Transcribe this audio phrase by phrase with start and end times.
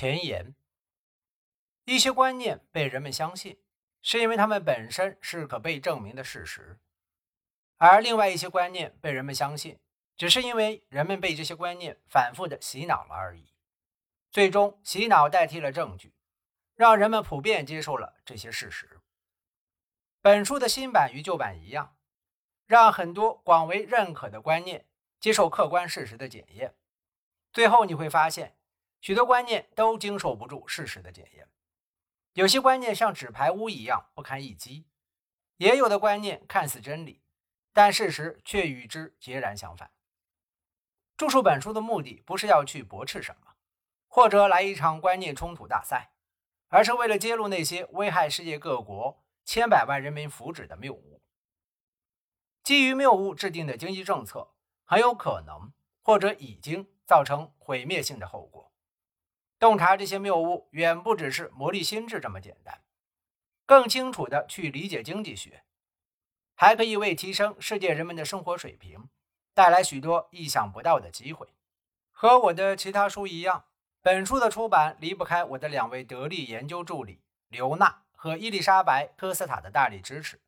[0.00, 0.54] 前言：
[1.84, 3.58] 一些观念被人们相信，
[4.00, 6.78] 是因为它们本身是可被证明的事实；
[7.78, 9.80] 而另外一些观念被人们相信，
[10.16, 13.52] 只是因为人们被这些观念反复的洗脑了而已。
[14.30, 16.14] 最终，洗脑代替了证据，
[16.76, 19.00] 让人们普遍接受了这些事实。
[20.22, 21.96] 本书的新版与旧版一样，
[22.66, 24.86] 让很多广为认可的观念
[25.18, 26.76] 接受客观事实的检验。
[27.52, 28.56] 最后你会发现，
[29.00, 31.48] 许多观念都经受不住事实的检验。
[32.32, 34.86] 有些观念像纸牌屋一样不堪一击，
[35.56, 37.22] 也有的观念看似真理，
[37.72, 39.90] 但事实却与之截然相反。
[41.16, 43.54] 著述本书的目的不是要去驳斥什么，
[44.06, 46.12] 或者来一场观念冲突大赛，
[46.68, 51.22] 而是为了揭露那些危害世界各国千百万人民福祉的谬误。
[52.62, 54.54] 基于谬误制定的经济政策，
[54.84, 56.86] 很有可能或者已经。
[57.08, 58.70] 造成毁灭性的后果。
[59.58, 62.80] 洞察这些谬误，远不只是磨砺心智这么简单。
[63.66, 65.64] 更清楚地去理解经济学，
[66.54, 69.08] 还可以为提升世界人们的生活水平
[69.54, 71.48] 带来许多意想不到的机会。
[72.10, 73.64] 和我的其他书一样，
[74.00, 80.40] 本书的出版离不开我的两位得力研究助理刘娜和伊丽莎白·科斯塔的大力支持。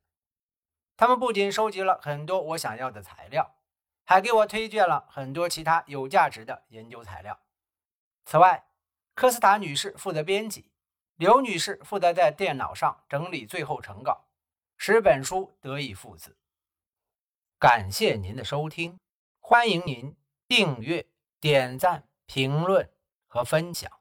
[0.97, 3.57] 他们不仅收集了很多我想要的材料。
[4.03, 7.39] 还给我推荐了很多其他有价值的研究材料。
[8.25, 8.65] 此外，
[9.21, 10.65] 科斯塔女士负责编辑，
[11.17, 14.25] 刘女士负责在电脑上整理最后成稿，
[14.79, 16.35] 使本书得以复制。
[17.59, 18.99] 感谢您的收听，
[19.39, 20.17] 欢迎您
[20.49, 21.07] 订阅、
[21.39, 22.91] 点赞、评论
[23.27, 24.00] 和分享。